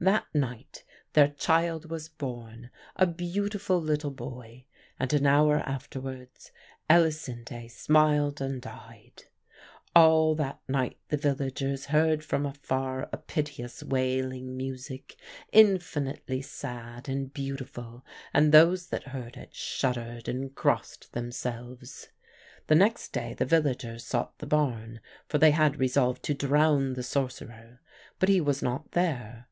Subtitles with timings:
[0.00, 0.82] That night
[1.12, 4.64] their child was born, a beautiful little boy,
[4.98, 6.52] and an hour afterwards
[6.88, 9.24] Elisinde smiled and died.
[9.94, 15.16] "All that night the villagers heard from afar a piteous wailing music,
[15.52, 22.08] infinitely sad and beautiful, and those that heard it shuddered and crossed themselves.
[22.68, 27.02] "The next day the villagers sought the barn, for they had resolved to drown the
[27.02, 27.82] sorcerer;
[28.18, 29.46] but he was not there.